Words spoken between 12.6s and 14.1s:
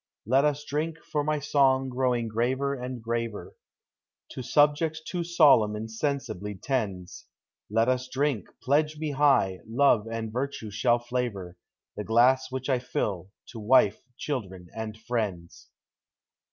I till to— wife,